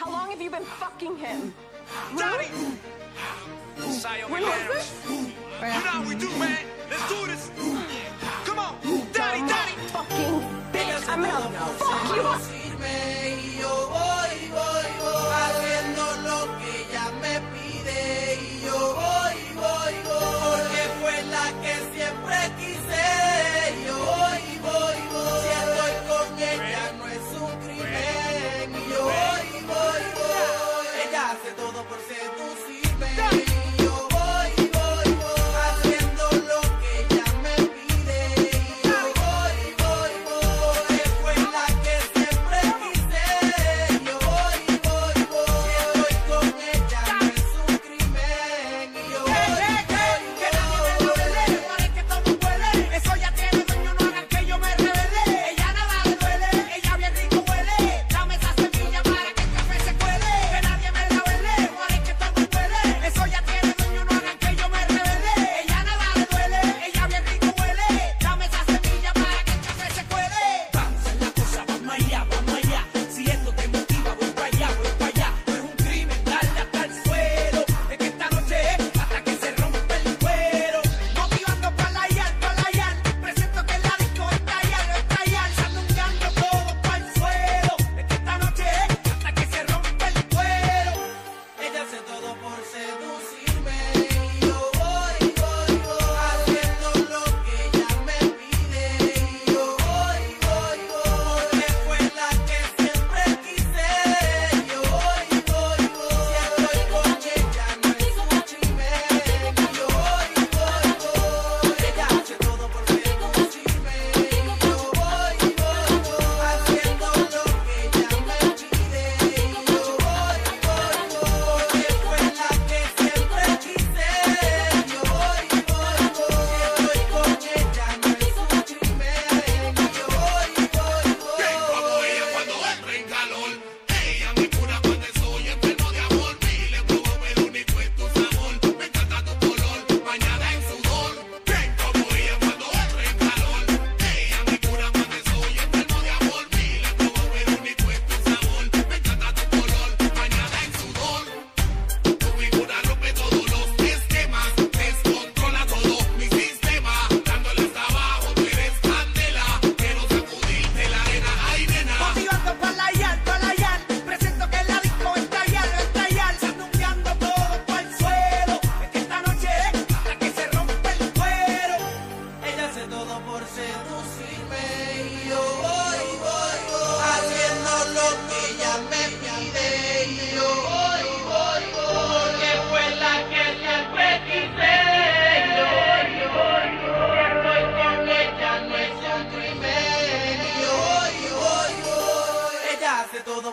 [0.00, 1.52] How long have you been fucking him?
[2.16, 2.48] Daddy!
[3.76, 5.04] Sayo when was this?
[5.10, 5.26] You
[5.60, 6.64] know how we do, man.
[6.88, 7.50] Let's do this.
[8.46, 8.76] Come on.
[9.12, 9.72] Daddy, daddy.
[9.92, 10.40] Fucking
[10.72, 11.06] bitch.
[11.06, 12.69] I'm gonna fuck you.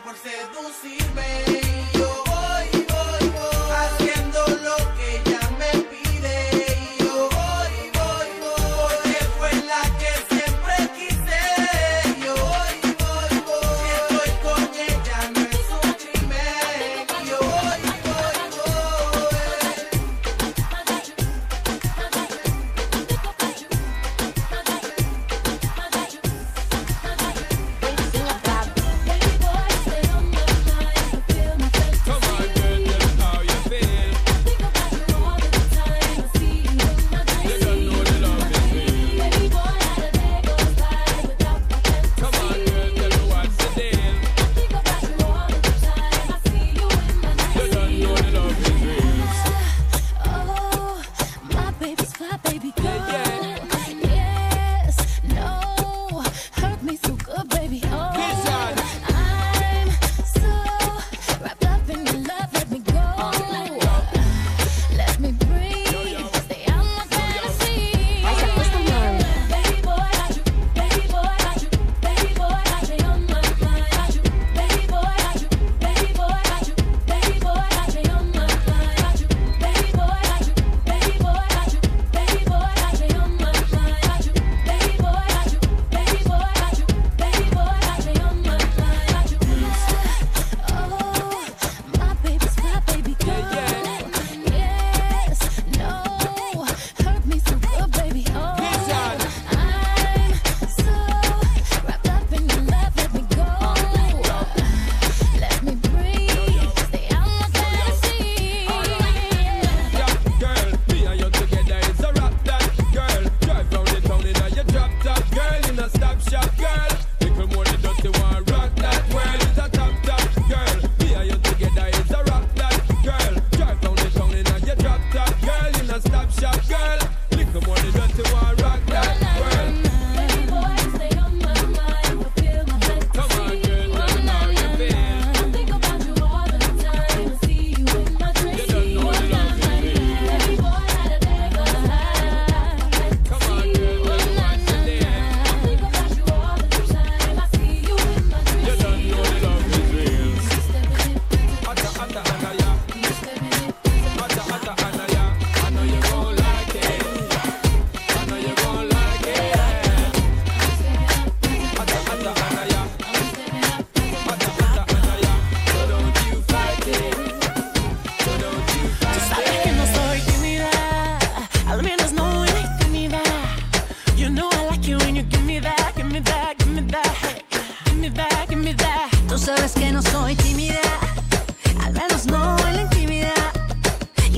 [0.01, 1.76] por seduzir-me.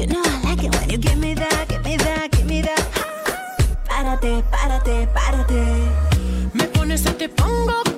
[0.09, 2.83] know I like it when you give me that, give me that, give me that.
[3.87, 5.61] Párate, párate, párate.
[6.53, 7.88] Me pones y te pongo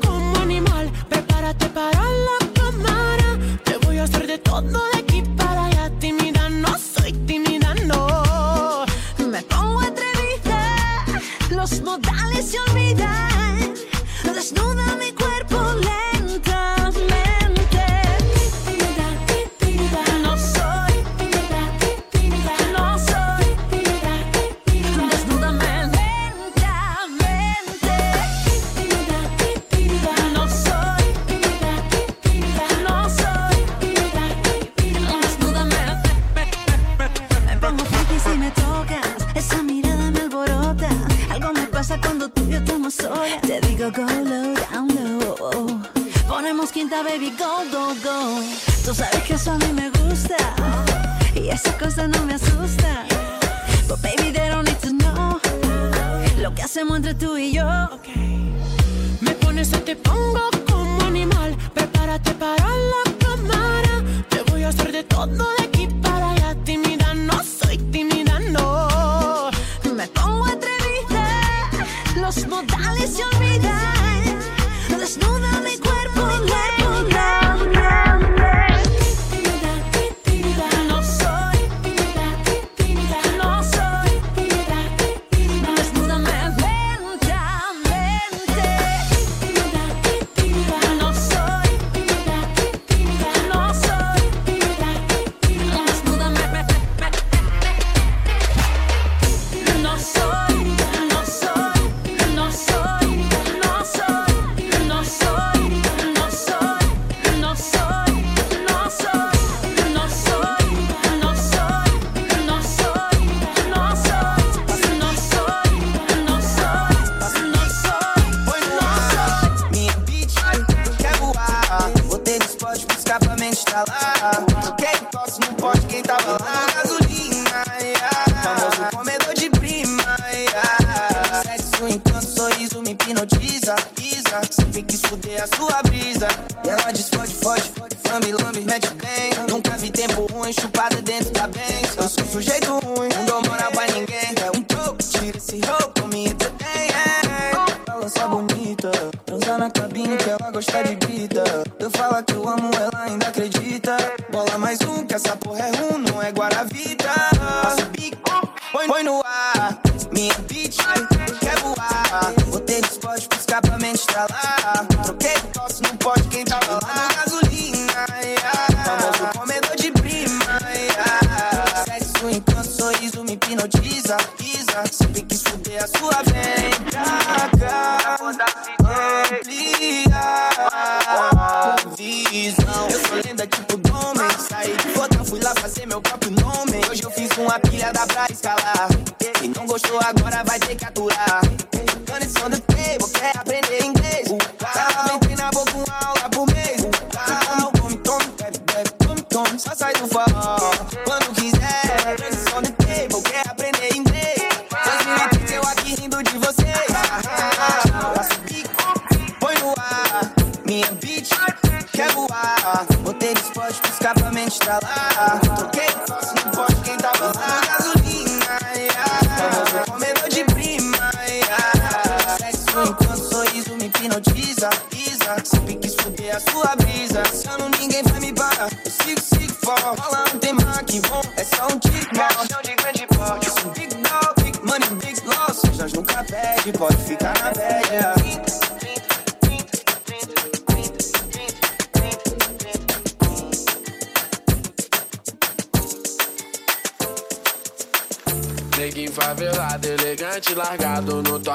[185.91, 186.79] meu próprio nome.
[186.89, 188.87] Hoje eu fiz uma pilha dá pra escalar.
[189.19, 190.50] Quem não gostou agora vai.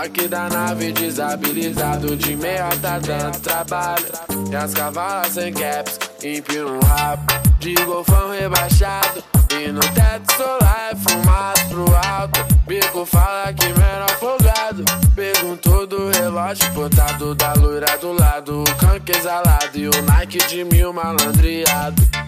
[0.06, 4.06] Parque da nave desabilizado de meia tá dando trabalho.
[4.48, 7.26] E as cavalas sem caps, empino um rabo.
[7.58, 12.54] De golfão rebaixado e no teto solar é fumado pro alto.
[12.68, 14.84] Bico fala que menor folgado.
[15.16, 18.62] Perguntou do relógio botado da loira do lado.
[18.62, 22.25] O canque exalado e o Nike de mil malandreado.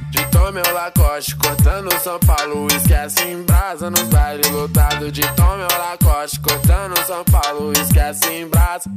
[0.52, 6.40] Meu Lacoste, cortando São Paulo, esquece em brasa nos bailes lotado de Tom meu Lacoste,
[6.40, 8.90] cortando São Paulo, esquece em brasa.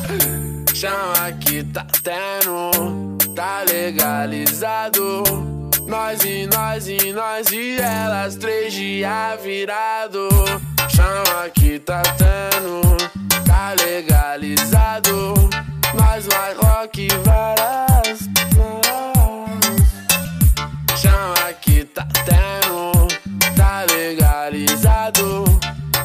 [0.74, 5.24] Chama que tá tendo, tá legalizado.
[5.86, 10.26] Nós e nós e nós e elas, três dias virado.
[10.88, 12.80] Chama que tá tendo,
[13.44, 15.34] tá legalizado.
[15.94, 18.20] Nós mais rock varas,
[18.56, 19.17] varas.
[21.00, 23.08] Chama que tá tendo,
[23.56, 25.44] tá legalizado.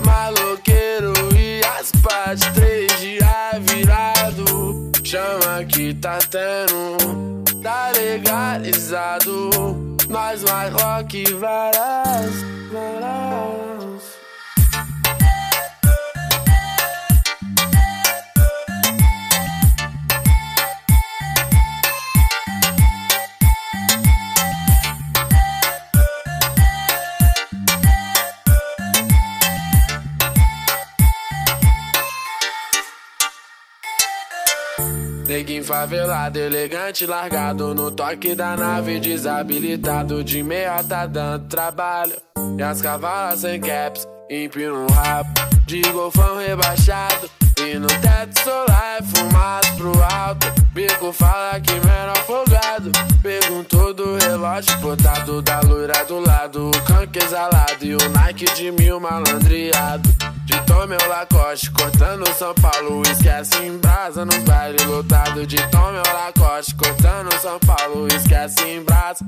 [0.05, 3.27] Maloqueiro e as partes, três dias
[3.61, 4.91] virado.
[5.03, 9.49] Chama que tá tendo, tá legalizado.
[10.09, 12.33] Nós mais rock varas,
[12.71, 13.92] varas.
[35.33, 42.13] Neguinho favelado, elegante, largado No toque da nave, desabilitado De meia tá dando trabalho.
[42.55, 45.33] E as cavalas sem caps, empina um rabo
[45.65, 47.27] De golfão rebaixado.
[47.57, 50.53] E no teto solar é fumado pro alto.
[50.71, 52.91] Bico fala que menor folgado.
[53.23, 58.71] Perguntou do relógio portado Da loira do lado, o canque exalado E o Nike de
[58.71, 65.47] mil malandreado de Tom meu Lacoste, cortando São Paulo, esquece em brasa nos bailes lotado
[65.47, 69.25] de Tom meu Lacoste, cortando São Paulo, esquece em brasa.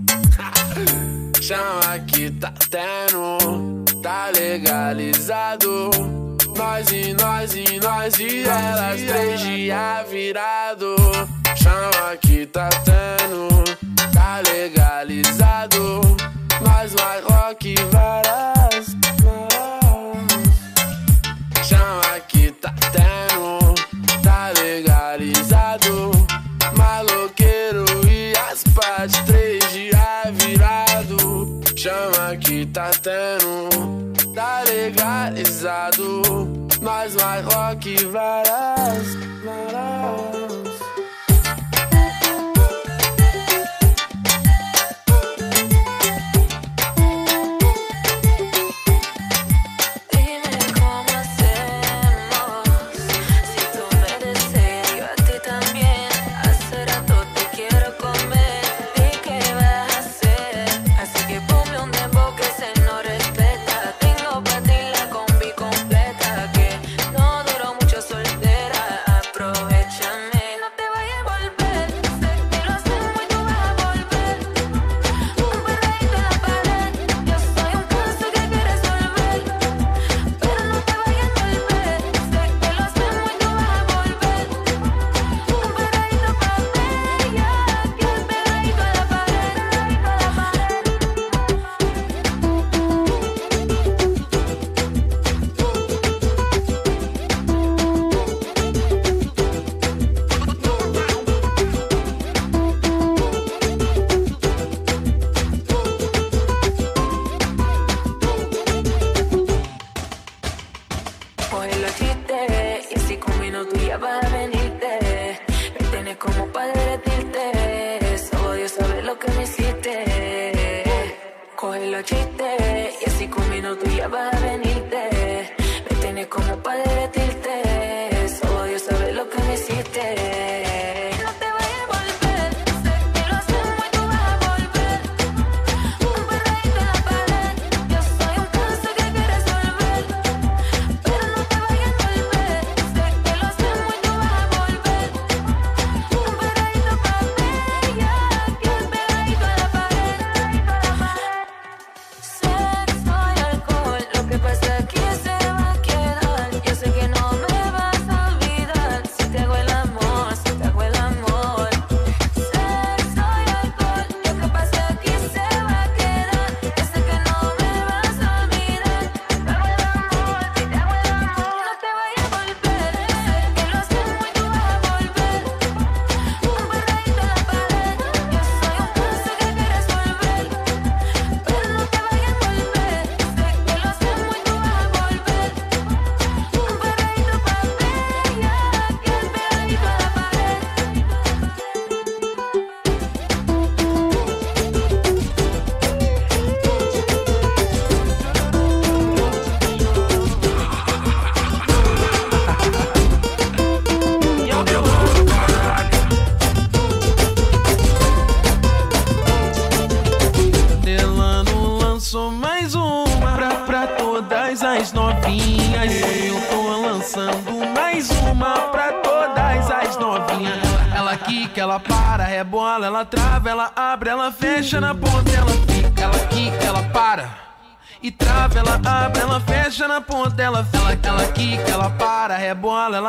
[1.41, 5.89] Chama que tá tendo, tá legalizado.
[6.55, 10.95] Nós e nós e nós e elas, três dias virado.
[11.55, 13.63] Chama que tá tendo,
[14.13, 16.01] tá legalizado.
[16.61, 19.84] Nós mais rock e varas, varas.
[21.67, 26.11] Chama que tá tendo, tá legalizado.
[26.77, 29.99] Maloqueiro e as partes, três dias
[30.33, 31.61] virado.
[31.75, 36.21] Chama que tá tendo, tá legalizado.
[36.81, 40.74] Nós mais rock varas, varas.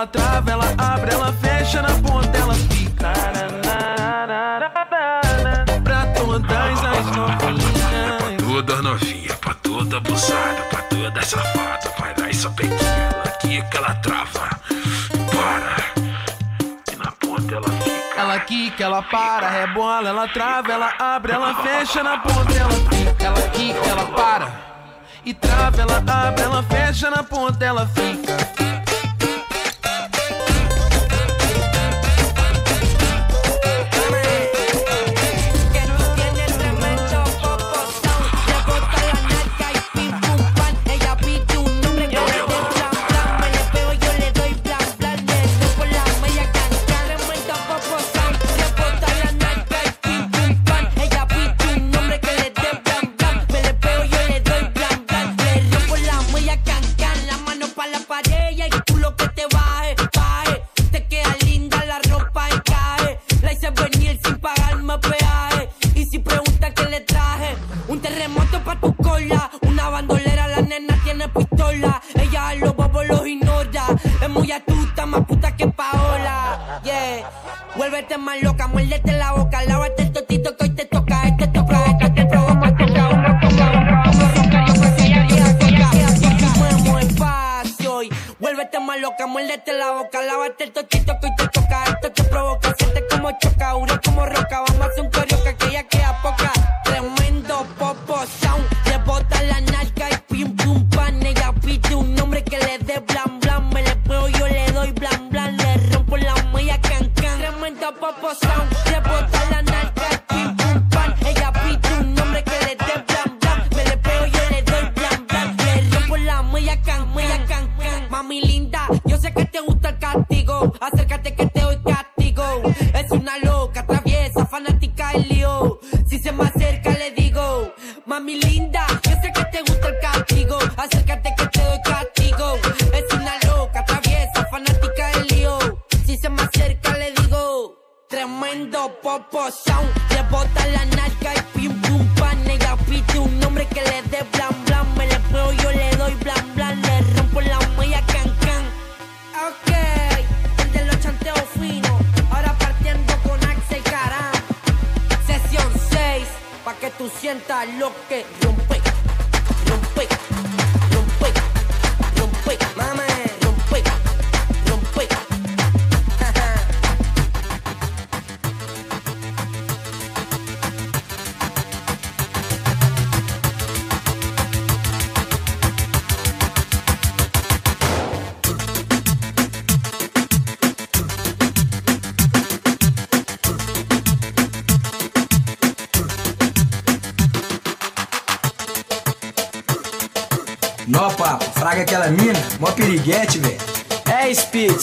[0.07, 3.13] Ela trava, ela abre, ela fecha na ponta, ela fica.
[5.83, 8.43] Pra todas as novinhas.
[8.47, 13.79] Toda novinha, pra toda abusada, pra toda safada, vai lá e só pequena, ela quica,
[13.79, 14.49] ela trava,
[15.31, 15.77] para,
[16.93, 18.21] e na ponta ela fica.
[18.21, 23.25] Ela quica, ela para, rebola, ela trava, ela abre, ela fecha na ponta, ela fica.
[23.25, 24.67] Ela quica, ela para.
[25.25, 28.16] E trava, ela abre, ela fecha na ponta, ela fica.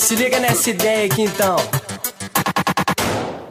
[0.04, 1.56] Se liga nessa ideia aqui então.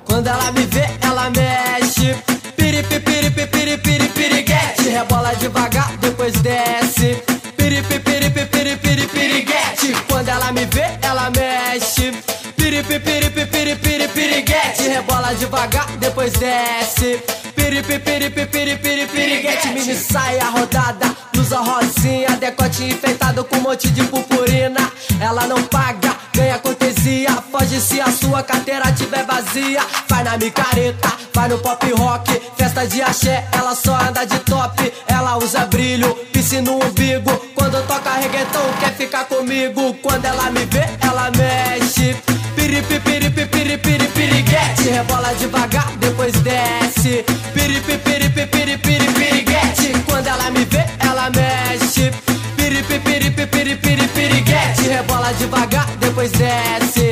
[0.05, 2.15] Quando ela me vê, ela mexe.
[2.55, 4.88] Piripi, piripi, piripi, piriguete.
[4.91, 7.23] Rebola devagar, depois desce.
[7.57, 9.95] Piripi, piripi, piripi, piriguete.
[10.07, 12.12] Quando ela me vê, ela mexe.
[12.55, 14.83] Piripi, piripi, piripi, piriguete.
[14.88, 17.23] Rebola devagar, depois desce.
[17.55, 19.69] Piripi, piripi, piripi, piriguete.
[19.69, 24.03] Mini saia rodada, blusa rosinha, decote enfeitado com um monte de
[29.53, 29.81] vazia.
[30.09, 32.41] Vai na micareta, vai no pop rock.
[32.57, 34.93] Festa de axé, ela só anda de top.
[35.07, 37.31] Ela usa brilho, piscina no umbigo.
[37.55, 39.95] Quando toca reggaeton, quer ficar comigo.
[40.03, 42.17] Quando ela me vê, ela mexe.
[42.55, 44.91] Piripi, piripi, piripi, piriguete.
[44.91, 47.25] Rebola devagar, depois desce.
[47.53, 50.03] Piripi, piripi, piripi, piriguete.
[50.07, 52.11] Quando ela me vê, ela mexe.
[52.57, 54.88] Piripi, piripi, piripi, piriguete.
[54.88, 57.12] Rebola devagar, depois desce.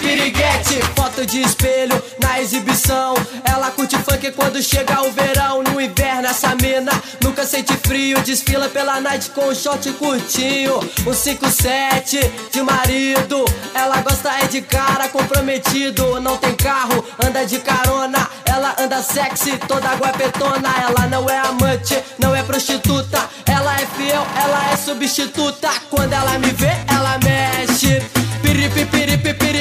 [0.00, 0.80] Piriguete.
[0.96, 3.14] Foto de espelho na exibição.
[3.44, 5.62] Ela curte funk quando chega o verão.
[5.62, 8.20] No inverno, essa mina nunca sente frio.
[8.22, 10.78] Desfila pela night com um short curtinho.
[11.06, 13.44] Um 5-7 de marido.
[13.74, 16.20] Ela gosta é de cara comprometido.
[16.20, 18.28] Não tem carro, anda de carona.
[18.44, 20.68] Ela anda sexy, toda guapetona.
[20.82, 23.28] Ela não é amante, não é prostituta.
[23.46, 25.68] Ela é fiel, ela é substituta.
[25.90, 28.02] Quando ela me vê, ela mexe.
[28.42, 29.59] Piripi, piripi, piripi,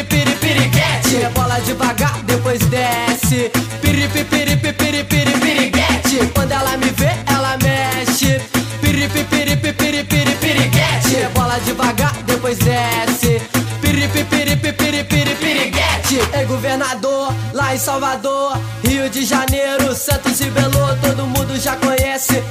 [1.61, 3.51] devagar, depois desce.
[3.81, 6.31] Piripi, piripi, piripi, piripi, piriguete.
[6.33, 8.41] Quando ela me vê, ela mexe.
[8.81, 11.15] Piripi, piripi, piripi, piripi, piriguete.
[11.15, 13.41] Rebola devagar, depois desce.
[13.81, 16.19] Piripi, piripi, piripi, piripi, piriguete.
[16.33, 20.78] É governador, lá em Salvador, Rio de Janeiro, Santos e Belo,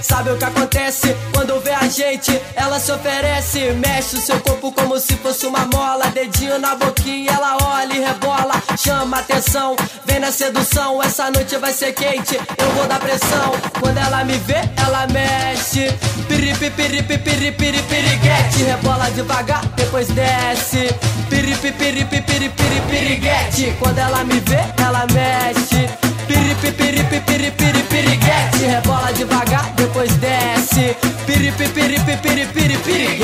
[0.02, 2.40] Sabe o que acontece quando vê a gente?
[2.54, 7.32] Ela se oferece, mexe o seu corpo como se fosse uma mola, dedinho na boquinha,
[7.32, 11.02] ela olha e rebola, chama atenção, vem na sedução.
[11.02, 13.52] Essa noite vai ser quente, eu vou dar pressão.
[13.80, 15.92] Quando ela me vê, ela mexe.
[16.28, 18.62] Piripi, piripi, piripi, piriguete.
[18.64, 20.94] Rebola devagar, depois desce.
[21.28, 23.76] Piripi, piripi, piripi, piriguete.
[23.78, 25.88] Quando ela me vê, ela mexe.
[26.26, 28.66] Piripi, piripi, piripi, piriguete.
[28.66, 29.72] Rebola devagar,
[30.78, 30.96] depois desce.
[31.26, 33.17] Piripi, piripi, piripi, piripi, piriguete.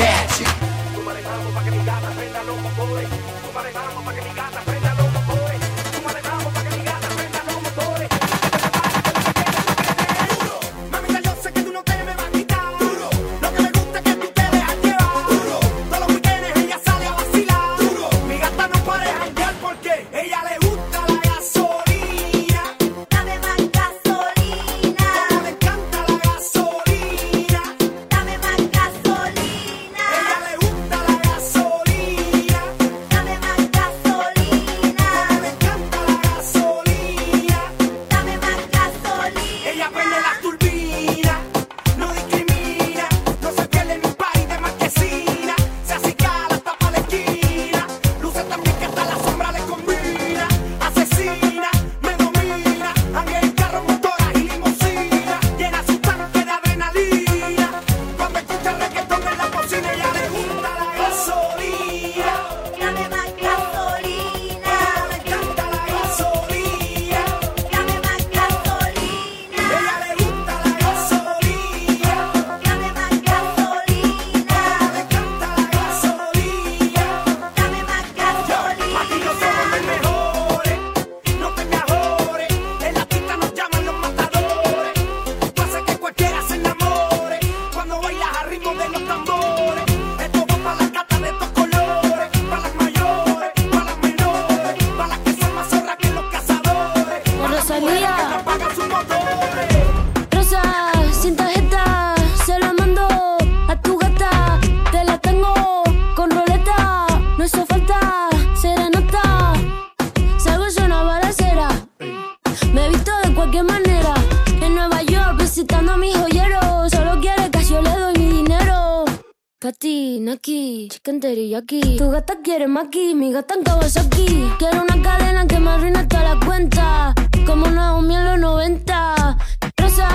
[122.75, 124.27] Maki, mi gata en Kawasaki.
[124.59, 127.15] Quiero una cadena que me arruine toda la cuenta.
[127.47, 129.37] Como Naomi en los 90.
[129.77, 130.09] Rosa,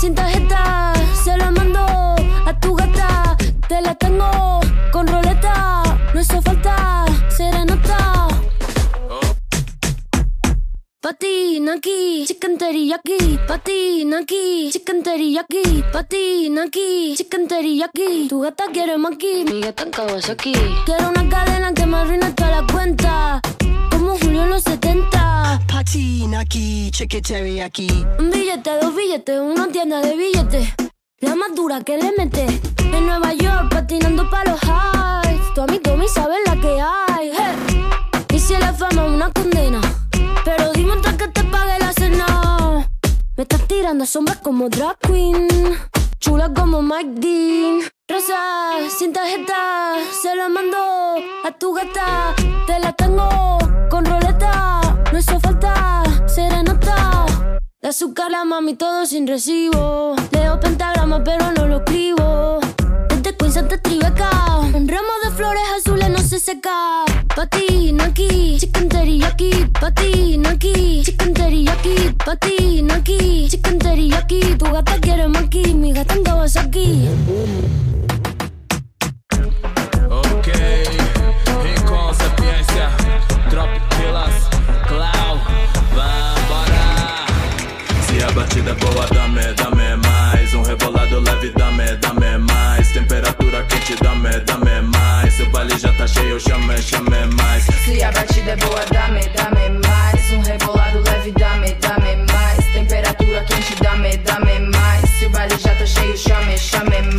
[0.00, 1.84] sin tarjeta, se la mando
[2.50, 3.36] a tu gata.
[3.68, 5.82] Te la tengo con roleta.
[6.14, 7.04] No hizo falta
[7.36, 7.98] serenata.
[11.02, 13.38] Pati, Naki, chicken teriyaki.
[13.46, 15.57] Pati, Naki, chicken teriyaki.
[15.92, 18.28] Pati, Naki, chicken teriyaki.
[18.28, 20.52] Tu gata quiere maki, mi gata en Kawasaki.
[20.84, 23.40] Quiero una cadena que me arruine toda la cuenta.
[23.90, 25.60] Como Julio en los 70.
[25.66, 27.88] Patina aquí, chicken teriyaki.
[28.18, 30.68] Un billete, dos billetes, una tienda de billetes.
[31.20, 32.46] La más dura que le mete.
[32.92, 35.54] En Nueva York, patinando pa' los highs.
[35.54, 37.30] Tu amigo me sabe la que hay.
[37.32, 37.84] hey.
[38.34, 39.80] Y si la fama es una condena.
[40.44, 41.28] Pero dime antes que
[43.38, 45.46] Me estás tirando sombras como drag queen.
[46.18, 47.82] Chula como Mike Dean.
[48.08, 50.76] Rosa, sin tarjeta, se la mando
[51.44, 52.34] a tu gata.
[52.66, 53.28] Te la tengo
[53.90, 54.80] con roleta.
[55.12, 57.26] No hizo falta serenata.
[57.80, 60.16] De azúcar la mami todo sin recibo.
[60.32, 62.58] Leo pentagrama pero no lo escribo.
[63.08, 64.30] Desde Queens hasta Tribeca.
[64.74, 67.04] Un ramo de flores azules no se seca.
[67.38, 69.70] Patina aquí, chicken teriyaki.
[69.80, 72.12] Patina aquí, chicken teriyaki.
[72.26, 74.40] Patina aquí, chicken teriyaki.
[74.58, 77.08] Tu gata quiere maki, mi gata en Kawasaki.
[80.10, 80.48] Ok,
[81.86, 82.90] com sapiência,
[83.50, 84.36] drop pelas
[84.88, 85.38] cloud,
[85.94, 86.86] vambora.
[88.02, 90.54] Se a batida é boa, dame, dame mais.
[90.54, 92.90] Um rebolado leve, dame, dame mais.
[92.90, 94.97] Temperatura quente, dame, dame mais.
[95.38, 97.62] Se o baile já tá cheio, chame, chame mais.
[97.62, 100.32] Se a batida é boa, dame, dame mais.
[100.32, 102.66] Um rebolado leve, dame, dame mais.
[102.72, 105.08] Temperatura quente, dame, dame mais.
[105.10, 107.17] Se o baile já tá cheio, chame, chame mais.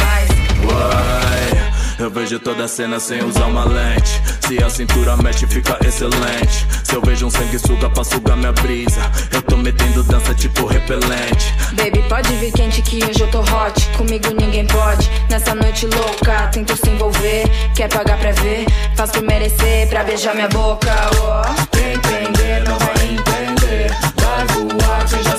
[2.20, 4.22] Vejo toda a cena sem usar uma lente.
[4.46, 6.68] Se a cintura mexe, fica excelente.
[6.84, 9.00] Se eu vejo um sanguessuga pra sugar minha brisa,
[9.32, 11.54] eu tô metendo dança tipo repelente.
[11.72, 13.88] Baby, pode vir quente que hoje eu tô hot.
[13.98, 15.10] Comigo ninguém pode.
[15.30, 17.50] Nessa noite louca, tento se envolver.
[17.74, 18.66] Quer pagar pra ver?
[18.98, 20.94] Faz por merecer, pra beijar minha boca.
[21.22, 21.68] Oh.
[21.72, 23.92] Quem entender não vai entender.
[24.18, 25.39] Vai voar, quem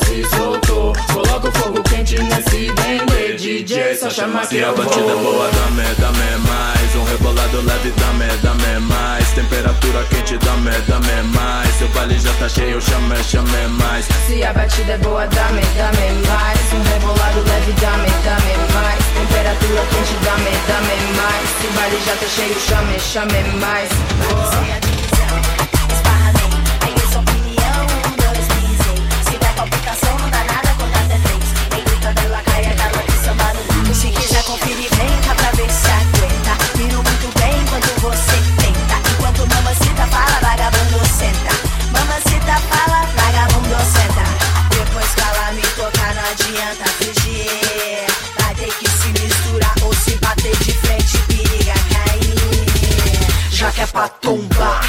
[4.01, 6.97] Só chama que Se a batida é boa, dame, dame mais.
[6.97, 9.31] Um rebolado leve, dame, dame mais.
[9.33, 11.75] Temperatura quente, dame, dame mais.
[11.77, 14.07] Seu baile já tá cheio, chame, chame mais.
[14.27, 16.73] Se a batida é boa, dame, dame mais.
[16.73, 19.05] Um rebolado leve, dame, dame mais.
[19.05, 21.49] Temperatura quente, dame, dame mais.
[21.61, 25.00] Se o baile já tá cheio, chame, chame mais.
[34.51, 36.77] Conferir, vem cá pra ver se aguenta.
[36.77, 38.97] Miro muito bem enquanto você tenta.
[39.13, 41.53] Enquanto mamacita fala, vagabundo senta.
[41.93, 44.25] Mamacita fala, vagabundo senta.
[44.77, 48.07] Depois que ela me tocar, não adianta fugir.
[48.41, 53.51] Vai ter que se misturar ou se bater de frente, periga cair.
[53.53, 54.81] Já que é pra tombar,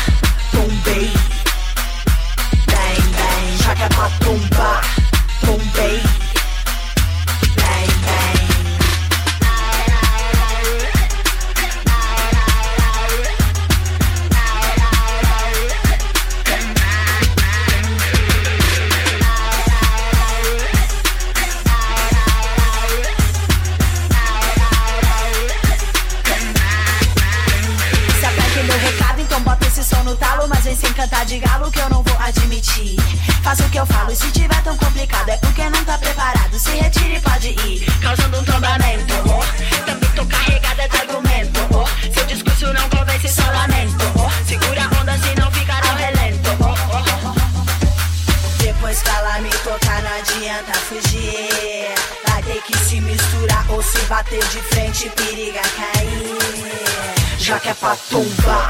[50.32, 51.94] adianta fugir.
[52.28, 57.38] Vai ter que se misturar ou se bater de frente, periga cair.
[57.38, 58.70] Já que é pra tombar,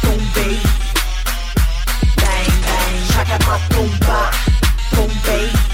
[0.00, 0.60] tombei.
[2.16, 3.12] Bang, bang.
[3.12, 4.30] Já que é pra tombar,
[4.90, 5.73] tombei.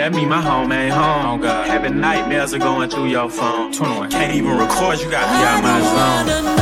[0.00, 1.40] that me, my home, ain't home.
[1.40, 1.68] Oh God.
[1.68, 3.70] Having nightmares are going through your phone.
[3.72, 4.10] 21.
[4.10, 6.59] Can't even record, you got me out my zone.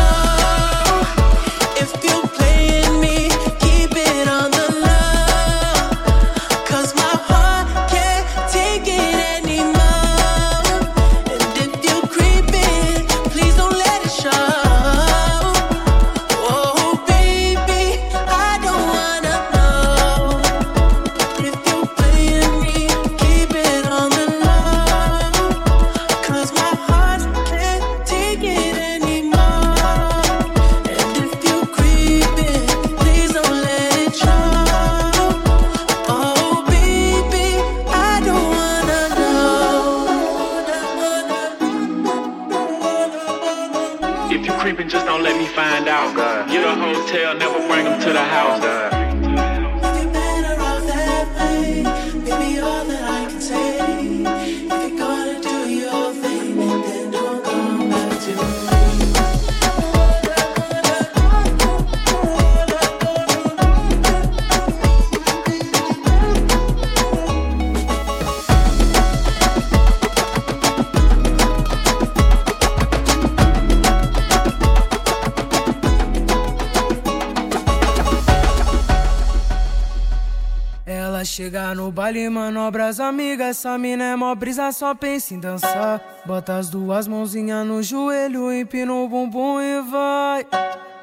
[82.69, 86.03] obras amigas, essa mina é mó brisa, só pensa em dançar.
[86.27, 90.47] Bota as duas mãozinhas no joelho, empina o bumbum e vai,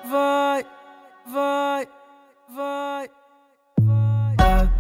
[0.08, 0.66] vai,
[1.26, 1.88] vai,
[2.56, 3.10] vai,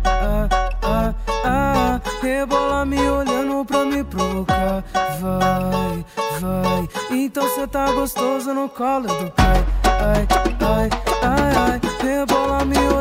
[0.05, 0.47] ah,
[0.83, 1.13] ah,
[1.43, 4.83] ah, rebola me olhando pra me provocar.
[5.19, 6.05] Vai,
[6.39, 9.65] vai, então cê tá gostoso no colo do pai.
[9.85, 10.27] Ai,
[10.61, 10.89] ai,
[11.23, 12.94] ai, ai, rebola me olhando.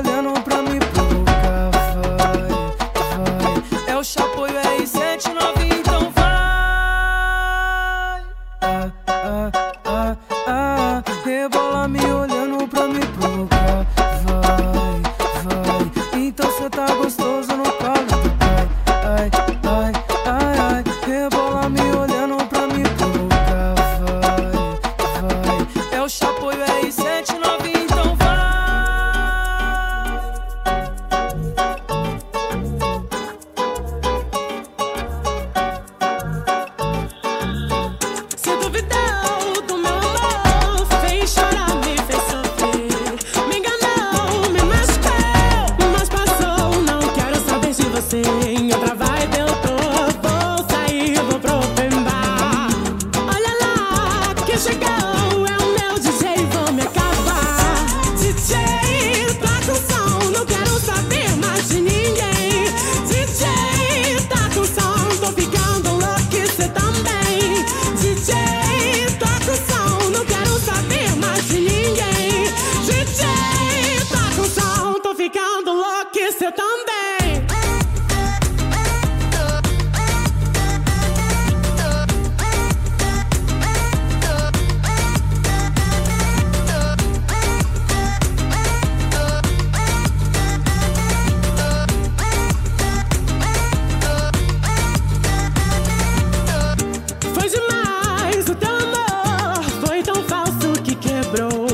[101.35, 101.74] Bro.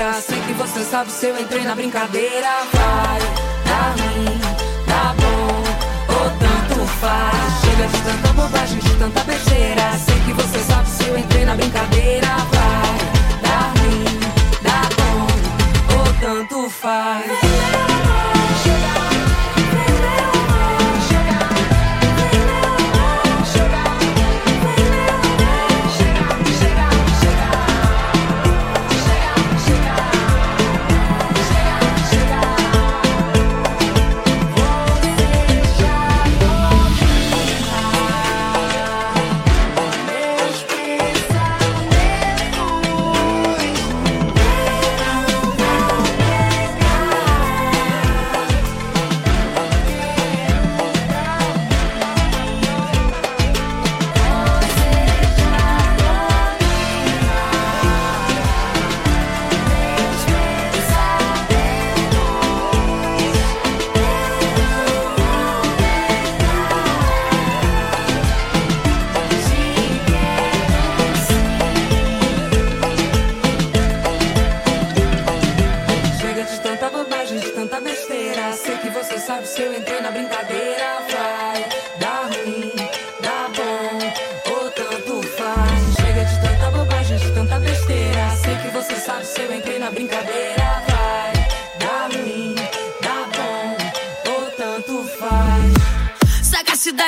[0.00, 2.48] Sei que você sabe se eu entrei na brincadeira.
[2.72, 3.20] Vai,
[3.66, 4.40] dá ruim,
[4.86, 5.62] dá bom,
[6.08, 7.60] ou tanto faz.
[7.60, 9.92] Chega de tanta bobagem, de tanta besteira.
[9.98, 12.28] Sei que você sabe se eu entrei na brincadeira.
[12.28, 14.20] Vai, dá ruim,
[14.62, 17.49] dá bom, ou tanto faz.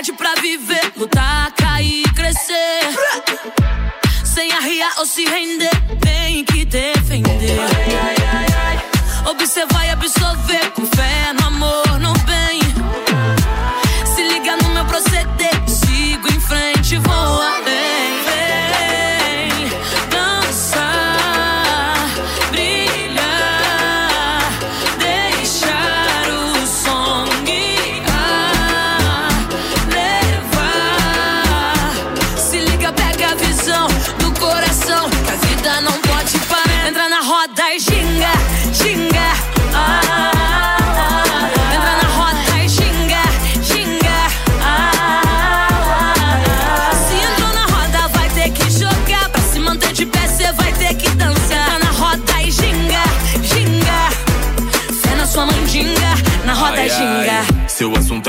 [0.03, 2.81] liberdade pra viver, lutar, cair, crescer.
[4.25, 7.59] Sem arriar ou se render, tem que defender.
[9.31, 12.62] Observar e absorver, com fé no amor, no bem.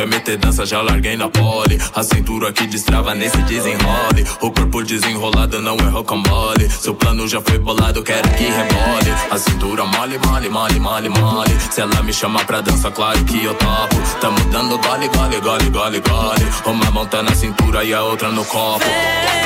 [0.03, 1.79] É meter dança, já larguei na pole.
[1.95, 4.27] A cintura que destrava nesse desenrole.
[4.41, 6.69] O corpo desenrolado não é rocambole.
[6.69, 9.13] Seu plano já foi bolado, quero que rebole.
[9.31, 11.57] A cintura mole, mole, mole, mole, mole.
[11.71, 13.95] Se ela me chama pra dança, claro que eu topo.
[14.19, 16.47] Tamo dando gole, gole, gole, gole, gole.
[16.65, 18.83] Uma mão tá na cintura e a outra no copo.
[18.83, 19.43] Vem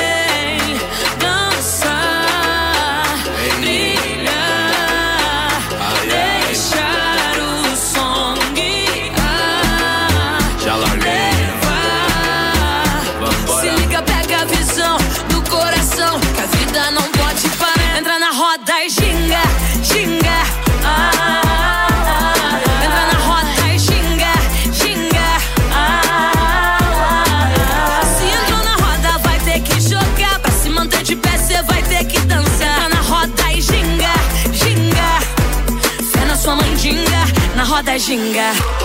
[37.98, 38.77] na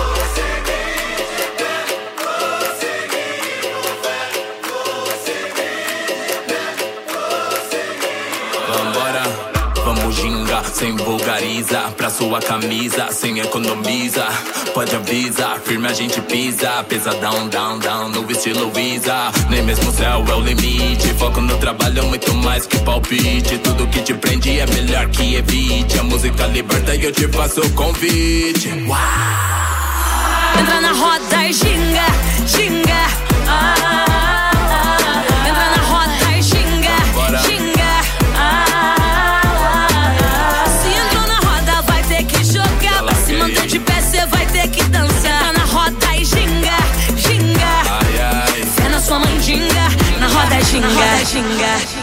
[12.03, 14.27] Pra sua camisa, sem economiza.
[14.73, 16.83] Pode avisar, firme a gente pisa.
[16.83, 19.31] Pesadão, down, down, no estilo Visa.
[19.49, 21.13] Nem mesmo o céu é o limite.
[21.13, 23.57] Foco no trabalho, muito mais que palpite.
[23.59, 25.97] Tudo que te prende é melhor que evite.
[25.97, 28.67] A música liberta e eu te faço o convite.
[30.59, 32.05] Entra na roda e ginga,
[32.45, 33.07] ginga.
[33.47, 33.92] Ah,
[50.63, 50.87] ginga.
[50.87, 52.02] Ai, ai Fé na sua mandinga, na